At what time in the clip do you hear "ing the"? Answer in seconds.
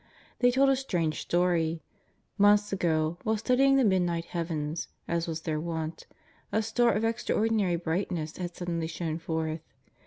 3.65-3.83